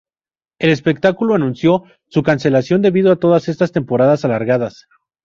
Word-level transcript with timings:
El 0.59 0.71
espectáculo 0.71 1.35
anunció 1.35 1.83
su 2.07 2.23
cancelación 2.23 2.81
debido 2.81 3.11
a 3.11 3.17
todas 3.17 3.47
estas 3.49 3.71
temporadas 3.71 4.25
alargadas. 4.25 4.87